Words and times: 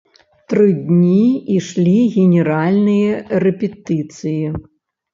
Тры 0.53 0.69
дні 0.87 1.19
ішлі 1.57 1.95
генеральныя 2.15 3.13
рэпетыцыі. 3.47 4.43